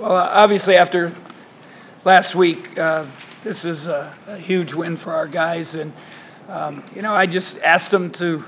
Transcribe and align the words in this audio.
Well, 0.00 0.10
uh, 0.10 0.28
obviously, 0.28 0.74
after 0.74 1.16
last 2.04 2.34
week, 2.34 2.76
uh, 2.76 3.06
this 3.44 3.64
is 3.64 3.86
a, 3.86 4.12
a, 4.26 4.38
huge 4.38 4.74
win 4.74 4.96
for 4.96 5.12
our 5.12 5.28
guys. 5.28 5.72
And, 5.76 5.92
um, 6.48 6.82
you 6.96 7.00
know, 7.00 7.12
I 7.12 7.26
just 7.26 7.56
asked 7.58 7.92
them 7.92 8.10
to, 8.14 8.42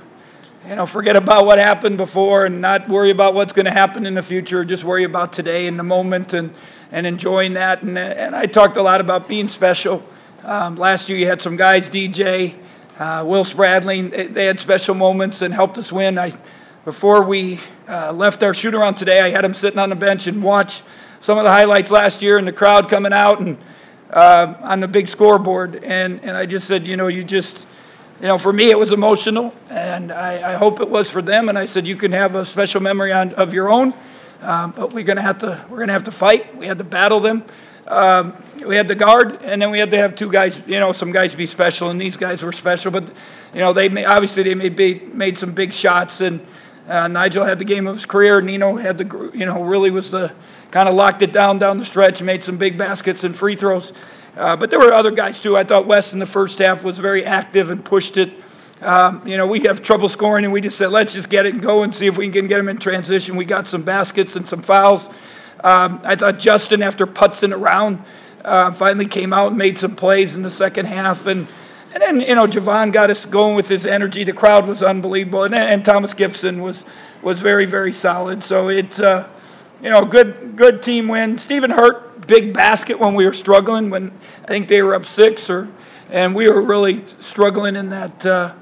you 0.66 0.74
know, 0.74 0.86
forget 0.86 1.14
about 1.14 1.46
what 1.46 1.58
happened 1.58 1.98
before 1.98 2.46
and 2.46 2.60
not 2.60 2.88
worry 2.88 3.12
about 3.12 3.34
what's 3.34 3.52
going 3.52 3.66
to 3.66 3.70
happen 3.70 4.06
in 4.06 4.14
the 4.16 4.24
future. 4.24 4.64
Just 4.64 4.82
worry 4.82 5.04
about 5.04 5.34
today 5.34 5.68
and 5.68 5.78
the 5.78 5.84
moment 5.84 6.34
and, 6.34 6.52
and 6.90 7.06
enjoying 7.06 7.54
that. 7.54 7.80
And, 7.80 7.96
and 7.96 8.34
I 8.34 8.46
talked 8.46 8.76
a 8.76 8.82
lot 8.82 9.00
about 9.00 9.28
being 9.28 9.46
special. 9.48 10.02
Um, 10.42 10.74
last 10.74 11.08
year, 11.08 11.16
you 11.16 11.28
had 11.28 11.40
some 11.40 11.56
guys, 11.56 11.88
DJ, 11.90 12.58
uh, 12.98 13.22
Will 13.24 13.44
Spradling, 13.44 14.34
they 14.34 14.46
had 14.46 14.58
special 14.58 14.96
moments 14.96 15.42
and 15.42 15.54
helped 15.54 15.78
us 15.78 15.92
win. 15.92 16.18
I, 16.18 16.36
before 16.84 17.24
we 17.24 17.60
uh, 17.88 18.12
left 18.12 18.42
our 18.42 18.52
shoot 18.52 18.74
around 18.74 18.96
today, 18.96 19.20
I 19.20 19.30
had 19.30 19.44
them 19.44 19.54
sitting 19.54 19.78
on 19.78 19.90
the 19.90 19.96
bench 19.96 20.26
and 20.26 20.42
watch 20.42 20.82
some 21.26 21.38
of 21.38 21.44
the 21.44 21.50
highlights 21.50 21.90
last 21.90 22.22
year 22.22 22.38
and 22.38 22.46
the 22.46 22.52
crowd 22.52 22.88
coming 22.88 23.12
out 23.12 23.40
and 23.40 23.58
uh, 24.12 24.54
on 24.62 24.78
the 24.78 24.86
big 24.86 25.08
scoreboard. 25.08 25.74
And, 25.74 26.20
and 26.20 26.36
I 26.36 26.46
just 26.46 26.68
said, 26.68 26.86
you 26.86 26.96
know, 26.96 27.08
you 27.08 27.24
just, 27.24 27.66
you 28.20 28.28
know, 28.28 28.38
for 28.38 28.52
me 28.52 28.70
it 28.70 28.78
was 28.78 28.92
emotional, 28.92 29.52
and 29.68 30.12
I, 30.12 30.52
I 30.52 30.56
hope 30.56 30.80
it 30.80 30.88
was 30.88 31.10
for 31.10 31.20
them. 31.20 31.48
And 31.48 31.58
I 31.58 31.66
said, 31.66 31.84
you 31.84 31.96
can 31.96 32.12
have 32.12 32.36
a 32.36 32.46
special 32.46 32.80
memory 32.80 33.12
on, 33.12 33.34
of 33.34 33.52
your 33.52 33.70
own, 33.70 33.92
um, 34.40 34.72
but 34.76 34.94
we're 34.94 35.04
gonna 35.04 35.20
have 35.20 35.40
to 35.40 35.66
we're 35.68 35.80
gonna 35.80 35.92
have 35.92 36.04
to 36.04 36.12
fight. 36.12 36.56
We 36.56 36.68
had 36.68 36.78
to 36.78 36.84
battle 36.84 37.20
them. 37.20 37.44
Um, 37.88 38.42
we 38.66 38.76
had 38.76 38.88
to 38.88 38.94
guard, 38.94 39.42
and 39.42 39.60
then 39.60 39.70
we 39.70 39.78
had 39.78 39.90
to 39.90 39.98
have 39.98 40.16
two 40.16 40.30
guys, 40.30 40.58
you 40.66 40.78
know, 40.80 40.92
some 40.92 41.12
guys 41.12 41.34
be 41.34 41.46
special, 41.46 41.90
and 41.90 42.00
these 42.00 42.16
guys 42.16 42.42
were 42.42 42.52
special. 42.52 42.90
But 42.92 43.04
you 43.52 43.60
know, 43.60 43.72
they 43.72 43.88
made, 43.88 44.06
obviously 44.06 44.44
they 44.44 44.54
made 44.54 45.14
made 45.14 45.38
some 45.38 45.54
big 45.54 45.72
shots, 45.72 46.20
and 46.20 46.40
uh, 46.88 47.08
Nigel 47.08 47.44
had 47.44 47.58
the 47.58 47.64
game 47.64 47.86
of 47.86 47.96
his 47.96 48.06
career. 48.06 48.40
Nino 48.40 48.76
had 48.76 48.98
the, 48.98 49.30
you 49.34 49.46
know, 49.46 49.64
really 49.64 49.90
was 49.90 50.10
the 50.10 50.32
kind 50.70 50.88
of 50.88 50.94
locked 50.94 51.22
it 51.22 51.32
down 51.32 51.58
down 51.58 51.78
the 51.78 51.84
stretch, 51.84 52.20
made 52.20 52.44
some 52.44 52.58
big 52.58 52.78
baskets 52.78 53.24
and 53.24 53.36
free 53.36 53.56
throws. 53.56 53.92
Uh, 54.36 54.54
but 54.56 54.70
there 54.70 54.78
were 54.78 54.92
other 54.92 55.10
guys 55.10 55.40
too. 55.40 55.56
I 55.56 55.64
thought 55.64 55.86
West 55.86 56.12
in 56.12 56.18
the 56.18 56.26
first 56.26 56.58
half 56.58 56.82
was 56.82 56.98
very 56.98 57.24
active 57.24 57.70
and 57.70 57.84
pushed 57.84 58.16
it. 58.16 58.32
Um, 58.80 59.26
you 59.26 59.38
know, 59.38 59.46
we 59.46 59.60
have 59.60 59.82
trouble 59.82 60.08
scoring, 60.10 60.44
and 60.44 60.52
we 60.52 60.60
just 60.60 60.76
said, 60.76 60.90
let's 60.90 61.12
just 61.12 61.30
get 61.30 61.46
it 61.46 61.54
and 61.54 61.62
go 61.62 61.82
and 61.82 61.94
see 61.94 62.06
if 62.06 62.16
we 62.16 62.30
can 62.30 62.46
get 62.46 62.58
them 62.58 62.68
in 62.68 62.78
transition. 62.78 63.36
We 63.36 63.46
got 63.46 63.66
some 63.66 63.84
baskets 63.84 64.36
and 64.36 64.46
some 64.46 64.62
fouls. 64.62 65.02
Um, 65.64 66.02
I 66.04 66.14
thought 66.16 66.38
Justin, 66.38 66.82
after 66.82 67.06
putzing 67.06 67.52
around, 67.52 68.04
uh, 68.44 68.76
finally 68.78 69.08
came 69.08 69.32
out 69.32 69.48
and 69.48 69.56
made 69.56 69.78
some 69.78 69.96
plays 69.96 70.34
in 70.34 70.42
the 70.42 70.50
second 70.50 70.86
half. 70.86 71.24
And, 71.24 71.48
and 71.96 72.20
then, 72.20 72.28
you 72.28 72.34
know, 72.34 72.46
Jevon 72.46 72.92
got 72.92 73.08
us 73.08 73.24
going 73.24 73.56
with 73.56 73.64
his 73.68 73.86
energy. 73.86 74.22
The 74.22 74.34
crowd 74.34 74.68
was 74.68 74.82
unbelievable. 74.82 75.44
And, 75.44 75.54
and 75.54 75.82
Thomas 75.82 76.12
Gipson 76.12 76.60
was, 76.60 76.84
was 77.22 77.40
very, 77.40 77.64
very 77.64 77.94
solid. 77.94 78.44
So 78.44 78.68
it's, 78.68 79.00
uh, 79.00 79.26
you 79.82 79.88
know, 79.88 80.04
good 80.04 80.56
good 80.58 80.82
team 80.82 81.08
win. 81.08 81.38
Stephen 81.38 81.70
Hurt, 81.70 82.26
big 82.26 82.52
basket 82.52 83.00
when 83.00 83.14
we 83.14 83.24
were 83.24 83.32
struggling. 83.32 83.88
When 83.88 84.12
I 84.44 84.48
think 84.48 84.68
they 84.68 84.82
were 84.82 84.94
up 84.94 85.06
six, 85.06 85.48
or 85.48 85.70
and 86.10 86.34
we 86.34 86.50
were 86.50 86.60
really 86.60 87.02
struggling 87.20 87.76
in 87.76 87.88
that, 87.88 88.26
uh, 88.26 88.54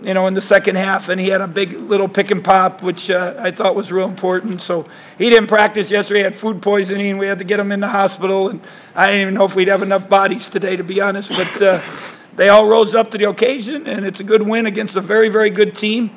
you 0.00 0.14
know, 0.14 0.28
in 0.28 0.34
the 0.34 0.40
second 0.40 0.76
half. 0.76 1.08
And 1.08 1.20
he 1.20 1.26
had 1.26 1.40
a 1.40 1.48
big 1.48 1.72
little 1.72 2.08
pick 2.08 2.30
and 2.30 2.44
pop, 2.44 2.84
which 2.84 3.10
uh, 3.10 3.34
I 3.36 3.50
thought 3.50 3.74
was 3.74 3.90
real 3.90 4.08
important. 4.08 4.62
So 4.62 4.88
he 5.18 5.28
didn't 5.28 5.48
practice 5.48 5.90
yesterday. 5.90 6.20
He 6.20 6.24
had 6.24 6.36
food 6.36 6.62
poisoning. 6.62 7.18
We 7.18 7.26
had 7.26 7.38
to 7.38 7.44
get 7.44 7.58
him 7.58 7.72
in 7.72 7.80
the 7.80 7.88
hospital, 7.88 8.48
and 8.48 8.60
I 8.94 9.06
didn't 9.06 9.22
even 9.22 9.34
know 9.34 9.44
if 9.44 9.56
we'd 9.56 9.66
have 9.66 9.82
enough 9.82 10.08
bodies 10.08 10.48
today, 10.48 10.76
to 10.76 10.84
be 10.84 11.00
honest. 11.00 11.30
But 11.30 11.60
uh, 11.60 11.82
they 12.36 12.48
all 12.48 12.66
rose 12.66 12.94
up 12.94 13.10
to 13.12 13.18
the 13.18 13.28
occasion, 13.28 13.86
and 13.86 14.04
it's 14.04 14.20
a 14.20 14.24
good 14.24 14.42
win 14.42 14.66
against 14.66 14.96
a 14.96 15.00
very 15.00 15.28
very 15.28 15.50
good 15.50 15.76
team. 15.76 16.10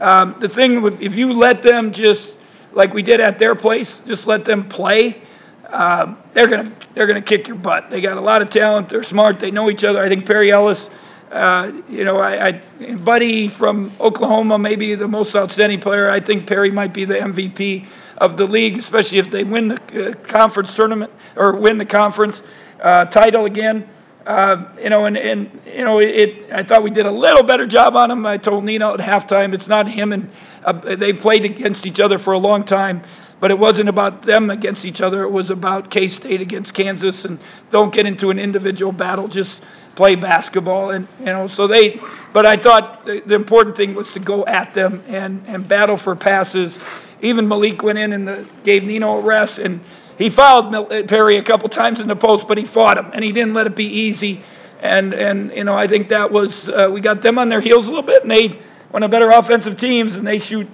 Um, 0.00 0.36
the 0.40 0.48
thing, 0.48 0.84
if 1.00 1.14
you 1.14 1.32
let 1.32 1.62
them 1.62 1.92
just 1.92 2.34
like 2.72 2.92
we 2.92 3.02
did 3.02 3.20
at 3.20 3.38
their 3.38 3.54
place, 3.54 3.98
just 4.06 4.26
let 4.26 4.44
them 4.44 4.68
play. 4.68 5.22
Uh, 5.68 6.14
they're 6.34 6.46
gonna 6.46 6.76
they're 6.94 7.06
gonna 7.06 7.22
kick 7.22 7.48
your 7.48 7.56
butt. 7.56 7.90
They 7.90 8.00
got 8.00 8.16
a 8.16 8.20
lot 8.20 8.42
of 8.42 8.50
talent. 8.50 8.88
They're 8.88 9.02
smart. 9.02 9.40
They 9.40 9.50
know 9.50 9.70
each 9.70 9.82
other. 9.82 10.04
I 10.04 10.08
think 10.08 10.26
Perry 10.26 10.52
Ellis, 10.52 10.88
uh, 11.32 11.72
you 11.88 12.04
know, 12.04 12.18
I, 12.18 12.48
I 12.48 12.94
Buddy 12.96 13.48
from 13.48 13.96
Oklahoma, 13.98 14.58
maybe 14.58 14.94
the 14.94 15.08
most 15.08 15.34
outstanding 15.34 15.80
player. 15.80 16.10
I 16.10 16.20
think 16.24 16.46
Perry 16.46 16.70
might 16.70 16.94
be 16.94 17.04
the 17.04 17.14
MVP 17.14 17.88
of 18.18 18.36
the 18.36 18.44
league, 18.44 18.78
especially 18.78 19.18
if 19.18 19.30
they 19.30 19.42
win 19.42 19.68
the 19.68 20.10
uh, 20.10 20.14
conference 20.30 20.72
tournament 20.74 21.10
or 21.36 21.56
win 21.56 21.78
the 21.78 21.86
conference 21.86 22.40
uh, 22.82 23.06
title 23.06 23.46
again. 23.46 23.88
Uh, 24.26 24.74
you 24.82 24.90
know, 24.90 25.04
and, 25.04 25.16
and 25.16 25.60
you 25.64 25.84
know, 25.84 26.00
it, 26.00 26.52
I 26.52 26.64
thought 26.64 26.82
we 26.82 26.90
did 26.90 27.06
a 27.06 27.12
little 27.12 27.44
better 27.44 27.64
job 27.64 27.94
on 27.94 28.10
him. 28.10 28.26
I 28.26 28.38
told 28.38 28.64
Nino 28.64 28.92
at 28.92 28.98
halftime, 28.98 29.54
it's 29.54 29.68
not 29.68 29.88
him, 29.88 30.12
and 30.12 30.28
uh, 30.64 30.96
they 30.96 31.12
played 31.12 31.44
against 31.44 31.86
each 31.86 32.00
other 32.00 32.18
for 32.18 32.32
a 32.32 32.38
long 32.38 32.64
time, 32.64 33.04
but 33.40 33.52
it 33.52 33.58
wasn't 33.58 33.88
about 33.88 34.26
them 34.26 34.50
against 34.50 34.84
each 34.84 35.00
other. 35.00 35.22
It 35.22 35.30
was 35.30 35.50
about 35.50 35.92
K 35.92 36.08
State 36.08 36.40
against 36.40 36.74
Kansas, 36.74 37.24
and 37.24 37.38
don't 37.70 37.94
get 37.94 38.04
into 38.04 38.30
an 38.30 38.40
individual 38.40 38.90
battle. 38.90 39.28
Just 39.28 39.60
play 39.94 40.16
basketball, 40.16 40.90
and 40.90 41.06
you 41.20 41.26
know. 41.26 41.46
So 41.46 41.68
they, 41.68 42.00
but 42.32 42.44
I 42.44 42.56
thought 42.56 43.06
the, 43.06 43.22
the 43.24 43.36
important 43.36 43.76
thing 43.76 43.94
was 43.94 44.10
to 44.14 44.18
go 44.18 44.44
at 44.44 44.74
them 44.74 45.04
and 45.06 45.46
and 45.46 45.68
battle 45.68 45.98
for 45.98 46.16
passes. 46.16 46.76
Even 47.22 47.46
Malek 47.46 47.80
went 47.80 47.98
in 47.98 48.12
and 48.12 48.26
the, 48.26 48.48
gave 48.64 48.82
Nino 48.82 49.18
a 49.18 49.22
rest 49.22 49.58
and 49.58 49.80
he 50.18 50.30
fouled 50.30 50.88
Perry 51.08 51.36
a 51.36 51.44
couple 51.44 51.68
times 51.68 52.00
in 52.00 52.08
the 52.08 52.16
post, 52.16 52.46
but 52.48 52.56
he 52.58 52.66
fought 52.66 52.96
him 52.98 53.10
and 53.12 53.22
he 53.22 53.32
didn't 53.32 53.54
let 53.54 53.66
it 53.66 53.76
be 53.76 53.84
easy. 53.84 54.42
And 54.80 55.12
and 55.14 55.52
you 55.52 55.64
know 55.64 55.74
I 55.74 55.88
think 55.88 56.08
that 56.10 56.30
was 56.30 56.68
uh, 56.68 56.90
we 56.92 57.00
got 57.00 57.22
them 57.22 57.38
on 57.38 57.48
their 57.48 57.60
heels 57.60 57.86
a 57.86 57.88
little 57.88 58.06
bit, 58.06 58.22
and 58.22 58.30
they 58.30 58.60
one 58.90 59.02
of 59.02 59.10
the 59.10 59.14
better 59.14 59.30
offensive 59.30 59.78
teams, 59.78 60.14
and 60.14 60.26
they 60.26 60.38
shoot 60.38 60.68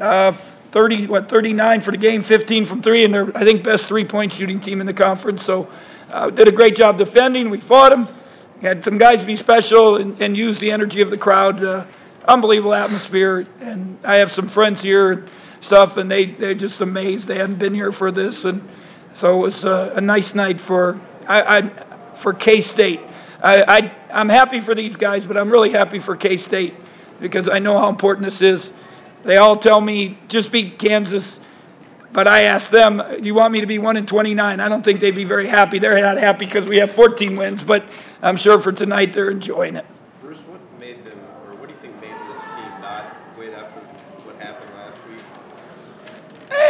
uh, 0.00 0.32
30 0.72 1.08
what 1.08 1.28
39 1.28 1.82
for 1.82 1.90
the 1.90 1.96
game, 1.96 2.24
15 2.24 2.66
from 2.66 2.82
three, 2.82 3.04
and 3.04 3.12
they're 3.12 3.36
I 3.36 3.44
think 3.44 3.64
best 3.64 3.86
three 3.86 4.06
point 4.06 4.32
shooting 4.32 4.60
team 4.60 4.80
in 4.80 4.86
the 4.86 4.94
conference. 4.94 5.44
So 5.44 5.68
uh, 6.10 6.30
did 6.30 6.48
a 6.48 6.52
great 6.52 6.76
job 6.76 6.98
defending. 6.98 7.50
We 7.50 7.60
fought 7.60 7.90
them. 7.90 8.08
Had 8.60 8.84
some 8.84 8.96
guys 8.96 9.24
be 9.26 9.36
special 9.36 9.96
and, 9.96 10.20
and 10.22 10.36
use 10.36 10.60
the 10.60 10.70
energy 10.70 11.00
of 11.00 11.10
the 11.10 11.18
crowd. 11.18 11.62
Uh, 11.62 11.84
unbelievable 12.28 12.74
atmosphere, 12.74 13.46
and 13.60 13.98
I 14.04 14.18
have 14.18 14.30
some 14.30 14.48
friends 14.48 14.80
here 14.80 15.26
stuff, 15.62 15.96
and 15.96 16.10
they 16.10 16.26
they're 16.38 16.54
just 16.54 16.80
amazed. 16.80 17.26
They 17.26 17.38
hadn't 17.38 17.58
been 17.58 17.74
here 17.74 17.92
for 17.92 18.12
this, 18.12 18.44
and 18.44 18.68
so 19.14 19.34
it 19.34 19.42
was 19.42 19.64
a, 19.64 19.94
a 19.96 20.00
nice 20.00 20.34
night 20.34 20.60
for 20.62 21.00
I, 21.26 21.58
I 21.58 22.18
for 22.22 22.34
K 22.34 22.60
State. 22.60 23.00
I, 23.42 23.62
I 23.62 23.96
I'm 24.12 24.28
happy 24.28 24.60
for 24.60 24.74
these 24.74 24.96
guys, 24.96 25.26
but 25.26 25.36
I'm 25.36 25.50
really 25.50 25.70
happy 25.70 26.00
for 26.00 26.16
K 26.16 26.36
State 26.36 26.74
because 27.20 27.48
I 27.48 27.58
know 27.58 27.78
how 27.78 27.88
important 27.88 28.26
this 28.26 28.42
is. 28.42 28.72
They 29.24 29.36
all 29.36 29.56
tell 29.56 29.80
me 29.80 30.18
just 30.28 30.50
beat 30.50 30.78
Kansas, 30.78 31.38
but 32.12 32.26
I 32.26 32.42
asked 32.42 32.72
them, 32.72 33.00
"Do 33.20 33.24
you 33.24 33.34
want 33.34 33.52
me 33.52 33.60
to 33.60 33.66
be 33.66 33.78
one 33.78 33.96
in 33.96 34.06
29?" 34.06 34.60
I 34.60 34.68
don't 34.68 34.84
think 34.84 35.00
they'd 35.00 35.14
be 35.14 35.24
very 35.24 35.48
happy. 35.48 35.78
They're 35.78 36.00
not 36.00 36.18
happy 36.18 36.46
because 36.46 36.68
we 36.68 36.78
have 36.78 36.92
14 36.94 37.36
wins, 37.36 37.62
but 37.62 37.84
I'm 38.20 38.36
sure 38.36 38.60
for 38.60 38.72
tonight 38.72 39.12
they're 39.14 39.30
enjoying 39.30 39.76
it. 39.76 39.86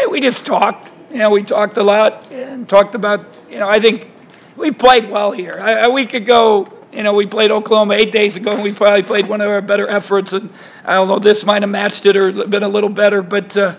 Hey, 0.03 0.09
we 0.09 0.21
just 0.21 0.45
talked. 0.45 0.91
You 1.13 1.19
know, 1.19 1.31
we 1.31 1.45
talked 1.45 1.77
a 1.77 1.83
lot 1.85 2.33
and 2.33 2.69
talked 2.69 2.97
about, 2.97 3.25
you 3.49 3.61
know, 3.61 3.69
I 3.69 3.81
think 3.81 4.09
we 4.57 4.73
played 4.73 5.09
well 5.09 5.31
here. 5.31 5.53
A, 5.53 5.85
a 5.85 5.91
week 5.93 6.13
ago, 6.13 6.67
you 6.93 7.05
know, 7.05 7.15
we 7.15 7.25
played 7.25 7.53
Oklahoma 7.53 7.95
eight 7.95 8.11
days 8.11 8.35
ago, 8.35 8.51
and 8.51 8.65
we 8.65 8.75
probably 8.75 9.05
played 9.05 9.29
one 9.29 9.41
of 9.41 9.49
our 9.49 9.61
better 9.61 9.89
efforts. 9.89 10.33
And 10.33 10.51
I 10.85 10.95
don't 10.95 11.07
know, 11.07 11.21
this 11.21 11.45
might 11.45 11.63
have 11.63 11.71
matched 11.71 12.05
it 12.05 12.17
or 12.17 12.33
been 12.49 12.65
a 12.65 12.69
little 12.69 12.89
better, 12.89 13.23
but 13.23 13.57
uh, 13.57 13.79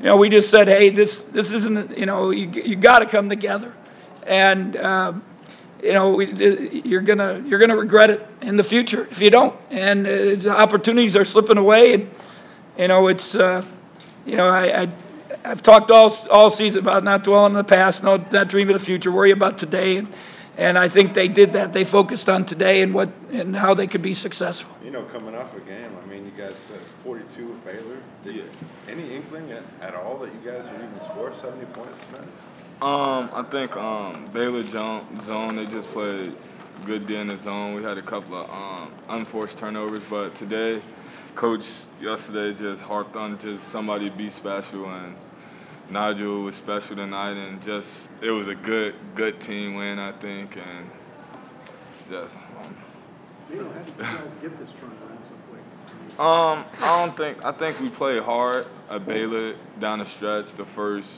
you 0.00 0.06
know, 0.06 0.16
we 0.16 0.28
just 0.28 0.50
said, 0.50 0.66
hey, 0.66 0.90
this 0.90 1.16
this 1.32 1.48
isn't, 1.52 1.96
you 1.96 2.04
know, 2.06 2.30
you 2.30 2.48
you 2.50 2.74
got 2.74 2.98
to 2.98 3.06
come 3.06 3.28
together, 3.28 3.72
and 4.26 4.76
uh, 4.76 5.12
you 5.80 5.92
know, 5.92 6.14
we, 6.14 6.82
you're 6.84 7.02
gonna 7.02 7.44
you're 7.46 7.60
gonna 7.60 7.76
regret 7.76 8.10
it 8.10 8.26
in 8.42 8.56
the 8.56 8.64
future 8.64 9.06
if 9.12 9.20
you 9.20 9.30
don't. 9.30 9.54
And 9.70 10.04
uh, 10.04 10.10
the 10.42 10.50
opportunities 10.50 11.14
are 11.14 11.24
slipping 11.24 11.58
away, 11.58 11.94
and 11.94 12.10
you 12.76 12.88
know, 12.88 13.06
it's, 13.06 13.36
uh, 13.36 13.64
you 14.26 14.34
know, 14.36 14.48
I, 14.48 14.82
I 14.82 15.09
I've 15.44 15.62
talked 15.62 15.90
all 15.90 16.14
all 16.30 16.50
season 16.50 16.80
about 16.80 17.04
not 17.04 17.24
dwelling 17.24 17.52
in 17.52 17.58
the 17.58 17.64
past, 17.64 18.02
no, 18.02 18.16
not 18.16 18.48
dreaming 18.48 18.74
of 18.74 18.80
the 18.80 18.86
future, 18.86 19.10
worry 19.10 19.32
about 19.32 19.58
today, 19.58 19.96
and 19.96 20.08
and 20.58 20.76
I 20.76 20.88
think 20.88 21.14
they 21.14 21.28
did 21.28 21.54
that. 21.54 21.72
They 21.72 21.84
focused 21.84 22.28
on 22.28 22.44
today 22.44 22.82
and 22.82 22.92
what 22.92 23.08
and 23.32 23.56
how 23.56 23.74
they 23.74 23.86
could 23.86 24.02
be 24.02 24.14
successful. 24.14 24.70
You 24.84 24.90
know, 24.90 25.04
coming 25.04 25.34
off 25.34 25.54
a 25.54 25.60
game, 25.60 25.96
I 26.02 26.06
mean, 26.06 26.26
you 26.26 26.32
guys 26.32 26.54
said 26.68 26.80
42 27.04 27.48
with 27.48 27.64
Baylor. 27.64 28.02
Did 28.24 28.36
yeah. 28.36 28.42
any 28.88 29.14
inkling 29.14 29.50
at, 29.52 29.64
at, 29.80 29.94
all 29.94 30.18
that 30.18 30.32
you 30.34 30.40
guys 30.40 30.64
would 30.70 30.82
even 30.82 31.00
score 31.04 31.32
70 31.40 31.64
points 31.72 31.98
tonight? 32.10 32.28
Um, 32.82 33.30
I 33.32 33.46
think 33.50 33.76
um, 33.76 34.30
Baylor 34.34 34.62
zone, 34.70 35.56
they 35.56 35.66
just 35.66 35.88
played 35.90 36.34
good 36.86 37.06
day 37.06 37.20
in 37.20 37.28
the 37.28 37.42
zone. 37.42 37.74
We 37.74 37.82
had 37.82 37.98
a 37.98 38.02
couple 38.02 38.42
of 38.42 38.50
um, 38.50 38.92
unforced 39.08 39.58
turnovers, 39.58 40.02
but 40.10 40.36
today, 40.38 40.82
coach 41.36 41.64
yesterday 42.00 42.58
just 42.58 42.82
harped 42.82 43.16
on 43.16 43.38
just 43.40 43.70
somebody 43.70 44.10
be 44.10 44.30
special 44.30 44.84
and 44.86 45.14
Nigel 45.90 46.44
was 46.44 46.54
special 46.62 46.96
tonight, 46.96 47.32
and 47.32 47.60
just 47.62 47.92
it 48.22 48.30
was 48.30 48.46
a 48.48 48.54
good 48.54 48.94
good 49.16 49.40
team 49.42 49.74
win, 49.74 49.98
I 49.98 50.12
think, 50.20 50.56
and 50.56 50.90
just. 52.08 52.34
Um, 52.34 52.76
how 53.50 53.78
did 53.78 53.88
you 53.88 53.94
guys 53.98 54.30
get 54.40 54.58
this 54.60 54.70
turnaround 54.80 55.28
so 55.28 55.34
quick? 55.50 55.62
Um, 56.18 56.64
I 56.78 57.04
don't 57.04 57.16
think 57.16 57.38
I 57.44 57.52
think 57.58 57.80
we 57.80 57.90
played 57.96 58.22
hard 58.22 58.66
at 58.90 59.06
Baylor 59.06 59.54
down 59.80 59.98
the 59.98 60.06
stretch. 60.16 60.46
The 60.56 60.66
first 60.76 61.08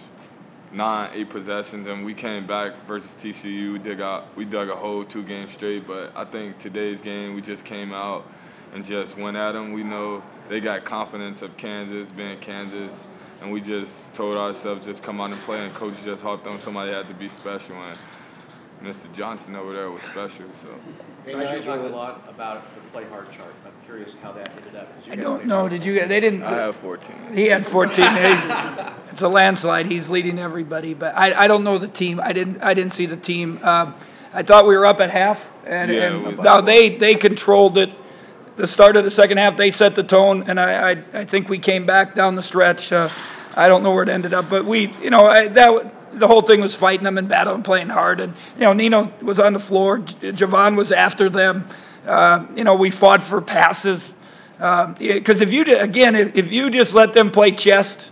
nine, 0.72 1.10
eight 1.14 1.30
possessions, 1.30 1.86
and 1.86 2.04
we 2.04 2.14
came 2.14 2.46
back 2.46 2.72
versus 2.86 3.08
TCU. 3.22 3.72
We 3.72 3.78
dug 3.78 4.00
out, 4.00 4.36
we 4.36 4.44
dug 4.44 4.68
a 4.68 4.76
hole 4.76 5.04
two 5.04 5.24
games 5.24 5.52
straight. 5.56 5.86
But 5.86 6.12
I 6.16 6.30
think 6.30 6.60
today's 6.60 7.00
game, 7.00 7.34
we 7.34 7.42
just 7.42 7.64
came 7.64 7.92
out 7.92 8.24
and 8.72 8.84
just 8.86 9.16
went 9.18 9.36
at 9.36 9.52
them. 9.52 9.72
We 9.72 9.82
know 9.82 10.22
they 10.48 10.60
got 10.60 10.84
confidence 10.84 11.42
of 11.42 11.50
Kansas 11.58 12.08
being 12.16 12.40
Kansas, 12.40 12.98
and 13.42 13.52
we 13.52 13.60
just 13.60 13.90
told 14.16 14.36
ourselves 14.38 14.86
just 14.86 15.02
come 15.02 15.20
out 15.20 15.30
and 15.32 15.42
play. 15.44 15.58
And 15.64 15.74
coach 15.74 15.94
just 16.04 16.22
hopped 16.22 16.46
on 16.46 16.60
somebody 16.64 16.92
had 16.92 17.08
to 17.08 17.14
be 17.14 17.28
special, 17.40 17.74
and 17.76 17.98
Mr. 18.82 19.14
Johnson 19.16 19.54
over 19.56 19.72
there 19.74 19.90
was 19.90 20.00
special. 20.12 20.48
So. 20.62 20.74
Hey, 21.24 21.34
Nigel 21.34 21.64
talked 21.64 21.84
a 21.84 21.94
lot 21.94 22.24
about 22.28 22.64
the 22.74 22.80
play 22.90 23.04
hard 23.08 23.26
chart. 23.36 23.54
I'm 23.64 23.72
curious 23.84 24.10
how 24.22 24.32
that 24.32 24.50
ended 24.56 24.74
up. 24.74 24.88
'cause 24.94 25.06
you 25.06 25.12
I 25.12 25.16
don't 25.16 25.46
know, 25.46 25.60
hard. 25.60 25.70
did 25.70 25.84
you, 25.84 25.94
they 26.08 26.18
didn't. 26.20 26.42
I 26.42 26.56
have 26.56 26.76
14. 26.82 27.32
He 27.34 27.46
had 27.46 27.66
14. 27.70 27.94
It's 29.12 29.22
a 29.22 29.28
landslide. 29.28 29.86
He's 29.86 30.08
leading 30.08 30.38
everybody, 30.38 30.94
but 30.94 31.14
I, 31.16 31.44
I 31.44 31.46
don't 31.46 31.62
know 31.64 31.78
the 31.78 31.88
team. 31.88 32.18
I 32.20 32.32
didn't, 32.32 32.60
I 32.62 32.74
didn't 32.74 32.94
see 32.94 33.06
the 33.06 33.16
team. 33.16 33.62
Um, 33.62 33.94
I 34.34 34.42
thought 34.42 34.66
we 34.66 34.76
were 34.76 34.86
up 34.86 34.98
at 35.00 35.10
half, 35.10 35.38
and, 35.66 35.92
Yeah, 35.92 36.28
and 36.28 36.38
now 36.38 36.60
they, 36.60 36.96
they 36.98 37.14
controlled 37.14 37.78
it. 37.78 37.90
The 38.58 38.66
start 38.66 38.96
of 38.96 39.04
the 39.04 39.10
second 39.10 39.38
half, 39.38 39.56
they 39.56 39.70
set 39.70 39.96
the 39.96 40.02
tone, 40.02 40.44
and 40.46 40.60
I, 40.60 40.92
I, 40.92 41.20
I 41.20 41.24
think 41.26 41.48
we 41.48 41.58
came 41.58 41.86
back 41.86 42.14
down 42.14 42.36
the 42.36 42.42
stretch. 42.42 42.92
Uh, 42.92 43.08
I 43.54 43.66
don't 43.66 43.82
know 43.82 43.92
where 43.92 44.02
it 44.02 44.10
ended 44.10 44.34
up, 44.34 44.50
but 44.50 44.66
we, 44.66 44.94
you 45.02 45.08
know, 45.08 45.24
I, 45.24 45.48
that, 45.48 45.94
the 46.18 46.26
whole 46.26 46.42
thing 46.42 46.60
was 46.60 46.76
fighting 46.76 47.04
them 47.04 47.16
and 47.16 47.30
battling, 47.30 47.62
playing 47.62 47.88
hard, 47.88 48.20
and, 48.20 48.34
you 48.56 48.60
know, 48.60 48.74
Nino 48.74 49.10
was 49.22 49.38
on 49.38 49.54
the 49.54 49.58
floor, 49.58 49.98
J- 50.00 50.32
Jevon 50.32 50.76
was 50.76 50.92
after 50.92 51.30
them. 51.30 51.66
Uh, 52.06 52.46
you 52.54 52.64
know, 52.64 52.74
we 52.74 52.90
fought 52.90 53.26
for 53.28 53.40
passes. 53.40 54.02
Because 54.98 55.40
if 55.40 55.50
you, 55.50 55.64
again, 55.78 56.14
if, 56.14 56.36
if 56.36 56.52
you 56.52 56.70
just 56.70 56.92
let 56.92 57.14
them 57.14 57.30
play 57.30 57.52
chest, 57.52 58.10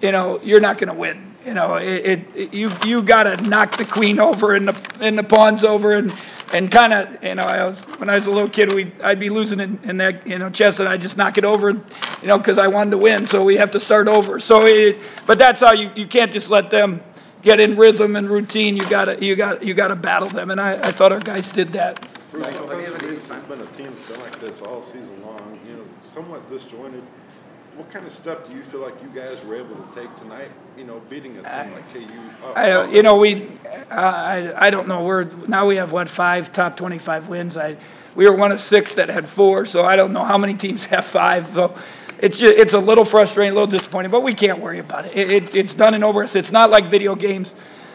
you 0.00 0.10
know, 0.10 0.40
you're 0.42 0.60
not 0.60 0.78
going 0.78 0.88
to 0.88 0.94
win. 0.94 1.31
You 1.44 1.54
know, 1.54 1.74
it, 1.74 2.26
it 2.34 2.54
you 2.54 2.70
you 2.84 3.02
got 3.02 3.24
to 3.24 3.36
knock 3.42 3.76
the 3.76 3.84
queen 3.84 4.20
over 4.20 4.54
and 4.54 4.68
the 4.68 4.74
and 5.00 5.18
the 5.18 5.24
pawns 5.24 5.64
over 5.64 5.94
and 5.94 6.12
and 6.52 6.70
kind 6.70 6.92
of 6.92 7.22
you 7.22 7.34
know 7.34 7.42
I 7.42 7.64
was 7.64 7.78
when 7.98 8.08
I 8.08 8.16
was 8.16 8.26
a 8.26 8.30
little 8.30 8.48
kid 8.48 8.72
we 8.72 8.92
I'd 9.02 9.18
be 9.18 9.30
losing 9.30 9.58
in, 9.58 9.78
in 9.82 9.96
that 9.96 10.26
you 10.26 10.38
know 10.38 10.50
chess 10.50 10.78
and 10.78 10.88
I'd 10.88 11.00
just 11.02 11.16
knock 11.16 11.38
it 11.38 11.44
over 11.44 11.70
you 11.70 12.28
know 12.28 12.38
because 12.38 12.58
I 12.58 12.68
wanted 12.68 12.92
to 12.92 12.98
win 12.98 13.26
so 13.26 13.42
we 13.42 13.56
have 13.56 13.70
to 13.72 13.80
start 13.80 14.06
over 14.06 14.38
so 14.38 14.64
it 14.66 14.98
but 15.26 15.38
that's 15.38 15.58
how 15.60 15.72
you 15.72 15.90
you 15.96 16.06
can't 16.06 16.32
just 16.32 16.48
let 16.48 16.70
them 16.70 17.02
get 17.42 17.58
in 17.58 17.76
rhythm 17.76 18.16
and 18.16 18.30
routine 18.30 18.76
you 18.76 18.88
gotta 18.88 19.16
you 19.24 19.34
got 19.34 19.64
you 19.64 19.74
gotta 19.74 19.96
battle 19.96 20.30
them 20.30 20.50
and 20.50 20.60
I, 20.60 20.90
I 20.90 20.92
thought 20.96 21.12
our 21.12 21.20
guys 21.20 21.50
did 21.52 21.72
that. 21.72 22.06
Bruce, 22.32 22.46
how 22.46 22.66
come 22.66 22.80
it's 22.80 23.28
been 23.46 23.60
a 23.60 23.76
team 23.76 23.94
that's 23.94 24.08
been 24.08 24.20
like 24.20 24.40
this 24.40 24.54
all 24.62 24.86
season 24.86 25.20
long, 25.20 25.60
you 25.66 25.76
know, 25.76 25.84
somewhat 26.14 26.48
disjointed? 26.48 27.04
What 27.76 27.90
kind 27.90 28.06
of 28.06 28.12
stuff 28.12 28.38
do 28.46 28.54
you 28.54 28.62
feel 28.70 28.80
like 28.82 28.94
you 29.02 29.08
guys 29.08 29.42
were 29.46 29.56
able 29.56 29.76
to 29.76 29.94
take 29.94 30.14
tonight, 30.18 30.50
you 30.76 30.84
know, 30.84 31.00
beating 31.08 31.38
a 31.38 31.42
team 31.42 31.72
like 31.72 31.90
KU? 31.92 32.30
Oh, 32.44 32.52
I, 32.52 32.70
oh, 32.70 32.82
don't- 32.82 32.94
you 32.94 33.02
know, 33.02 33.16
we, 33.16 33.58
uh, 33.90 33.94
I, 33.94 34.66
I 34.66 34.70
don't 34.70 34.88
know, 34.88 35.04
we're, 35.04 35.24
now 35.48 35.66
we 35.66 35.76
have, 35.76 35.90
what, 35.90 36.10
five 36.10 36.52
top 36.52 36.76
twenty-five 36.76 37.28
wins? 37.28 37.56
I, 37.56 37.78
we 38.14 38.28
were 38.28 38.36
one 38.36 38.52
of 38.52 38.60
six 38.60 38.94
that 38.96 39.08
had 39.08 39.30
four, 39.30 39.64
so 39.64 39.84
I 39.84 39.96
don't 39.96 40.12
know 40.12 40.22
how 40.24 40.36
many 40.36 40.52
teams 40.54 40.84
have 40.84 41.06
five, 41.06 41.46
so 41.54 41.74
it's 42.18 42.36
ju, 42.38 42.46
it's 42.46 42.74
a 42.74 42.78
little 42.78 43.06
frustrating, 43.06 43.52
a 43.52 43.54
little 43.54 43.78
disappointing, 43.78 44.10
but 44.10 44.20
we 44.20 44.34
can't 44.34 44.60
worry 44.60 44.78
about 44.78 45.06
it. 45.06 45.16
It, 45.16 45.30
it, 45.30 45.54
it's 45.54 45.74
done 45.74 45.94
and 45.94 46.04
over 46.04 46.22
with. 46.24 46.36
It's 46.36 46.50
not 46.52 46.70
like 46.70 46.90
video 46.90 47.14
games. 47.14 47.54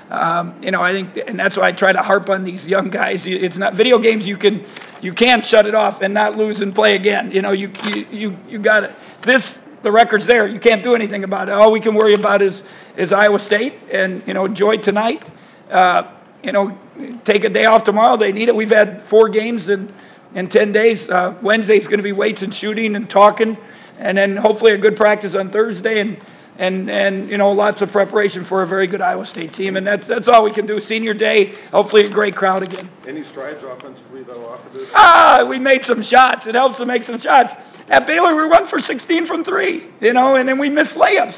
Um, 0.10 0.64
you 0.64 0.72
know, 0.72 0.82
I 0.82 0.92
think, 0.94 1.18
and 1.28 1.38
that's 1.40 1.56
why 1.58 1.68
I 1.68 1.72
try 1.74 1.92
to 1.92 2.02
harp 2.02 2.30
on 2.30 2.44
these 2.46 2.66
young 2.66 2.90
guys. 2.90 3.24
It's 3.26 3.58
not, 3.58 3.76
video 3.76 4.00
games, 4.00 4.26
you 4.26 4.38
can, 4.38 4.66
you 5.02 5.14
can 5.14 5.44
shut 5.44 5.66
it 5.68 5.76
off 5.76 6.02
and 6.02 6.14
not 6.16 6.36
lose 6.36 6.62
and 6.62 6.74
play 6.74 6.96
again. 6.96 7.32
You 7.32 7.42
know, 7.44 7.52
you, 7.52 7.72
you, 7.84 8.06
you, 8.10 8.38
you 8.48 8.60
got 8.60 8.84
it. 8.86 8.96
This, 9.26 9.44
the 9.84 9.92
record's 9.92 10.26
there. 10.26 10.48
You 10.48 10.60
can't 10.60 10.84
do 10.84 10.96
anything 10.96 11.24
about 11.24 11.50
it. 11.50 11.54
All 11.54 11.72
we 11.72 11.80
can 11.80 11.96
worry 11.96 12.14
about 12.14 12.42
is, 12.42 12.64
is 12.98 13.12
Iowa 13.14 13.40
State 13.40 13.74
and, 13.92 14.24
you 14.28 14.34
know, 14.34 14.46
enjoy 14.46 14.78
tonight. 14.78 15.24
Uh, 15.72 16.14
you 16.44 16.52
know, 16.52 16.78
take 17.26 17.44
a 17.44 17.50
day 17.50 17.66
off 17.66 17.84
tomorrow. 17.84 18.18
They 18.18 18.32
need 18.32 18.50
it. 18.50 18.56
We've 18.56 18.70
had 18.70 19.04
four 19.10 19.30
games 19.30 19.70
in, 19.70 19.94
in 20.34 20.50
10 20.50 20.72
days. 20.72 21.08
Uh, 21.10 21.38
Wednesday's 21.42 21.86
going 21.86 21.98
to 21.98 22.04
be 22.04 22.14
weights 22.14 22.42
and 22.42 22.54
shooting 22.54 22.96
and 22.96 23.10
talking, 23.10 23.58
and 23.98 24.18
then 24.18 24.38
hopefully 24.38 24.74
a 24.74 24.78
good 24.78 24.96
practice 24.96 25.36
on 25.36 25.52
Thursday 25.52 26.00
and, 26.00 26.18
and, 26.58 26.90
and, 26.90 27.30
you 27.30 27.38
know, 27.38 27.52
lots 27.52 27.82
of 27.82 27.92
preparation 27.92 28.44
for 28.44 28.64
a 28.64 28.68
very 28.68 28.88
good 28.88 29.02
Iowa 29.02 29.26
State 29.26 29.54
team. 29.54 29.78
And 29.78 29.86
that's, 29.86 30.08
that's 30.08 30.28
all 30.28 30.44
we 30.44 30.52
can 30.52 30.66
do. 30.66 30.80
Senior 30.80 31.14
day, 31.14 31.54
hopefully 31.72 32.06
a 32.06 32.10
great 32.10 32.36
crowd 32.36 32.64
again. 32.64 32.90
Any 33.08 33.24
strides 33.24 33.64
offensively 33.64 34.24
though 34.24 34.48
off 34.48 34.66
of 34.66 34.74
this? 34.74 34.90
Ah, 34.94 35.46
we 35.48 35.60
made 35.60 35.86
some 35.86 36.02
shots. 36.02 36.48
It 36.48 36.56
helps 36.56 36.78
to 36.78 36.86
make 36.86 37.04
some 37.04 37.20
shots. 37.20 37.54
At 37.90 38.08
Baylor, 38.08 38.36
we 38.36 38.44
run 38.44 38.68
for 38.68 38.80
16 38.80 39.28
from 39.28 39.44
three, 39.44 39.88
you 40.02 40.14
know, 40.14 40.36
and 40.36 40.50
then 40.50 40.58
we 40.58 40.70
miss 40.70 40.90
layups. 40.90 41.36